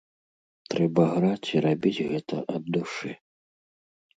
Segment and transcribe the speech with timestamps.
[0.73, 3.11] Трэба граць і рабіць гэта ад душы.